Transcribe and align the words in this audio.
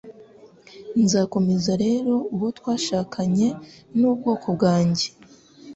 Nzakomeza 1.03 1.71
rero 1.83 2.13
uwo 2.35 2.47
twashakanye 2.57 3.47
n'ubwoko 3.97 4.47
bwanjye 4.55 5.07